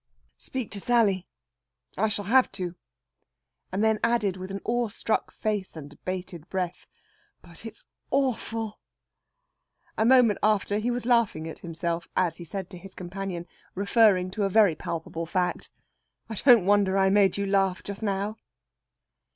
"Speak 0.39 0.71
to 0.71 0.79
Sally. 0.79 1.27
I 1.95 2.07
shall 2.07 2.25
have 2.25 2.51
to." 2.53 2.73
And 3.71 3.83
then 3.83 3.99
added, 4.03 4.35
with 4.35 4.49
an 4.49 4.59
awestruck 4.65 5.29
face 5.31 5.75
and 5.75 6.03
bated 6.05 6.49
breath: 6.49 6.87
"But 7.43 7.67
it's 7.67 7.85
awful!" 8.09 8.79
A 9.99 10.03
moment 10.03 10.39
after 10.41 10.79
he 10.79 10.89
was 10.89 11.05
laughing 11.05 11.47
at 11.47 11.59
himself, 11.59 12.07
as 12.15 12.37
he 12.37 12.43
said 12.43 12.67
to 12.71 12.79
his 12.79 12.95
companion, 12.95 13.45
referring 13.75 14.31
to 14.31 14.43
a 14.43 14.49
very 14.49 14.73
palpable 14.73 15.27
fact, 15.27 15.69
"I 16.27 16.33
don't 16.33 16.65
wonder 16.65 16.97
I 16.97 17.11
made 17.11 17.37
you 17.37 17.45
laugh 17.45 17.83
just 17.83 18.01
now." 18.01 18.37